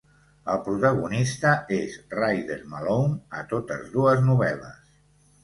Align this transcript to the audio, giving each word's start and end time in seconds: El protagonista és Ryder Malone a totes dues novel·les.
El 0.51 0.61
protagonista 0.69 1.51
és 1.77 1.97
Ryder 2.15 2.57
Malone 2.73 3.19
a 3.41 3.45
totes 3.53 3.87
dues 3.99 4.27
novel·les. 4.33 4.83